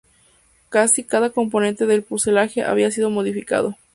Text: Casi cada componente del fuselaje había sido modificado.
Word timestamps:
Casi 0.69 1.03
cada 1.03 1.29
componente 1.29 1.85
del 1.85 2.01
fuselaje 2.01 2.63
había 2.63 2.89
sido 2.89 3.11
modificado. 3.11 3.77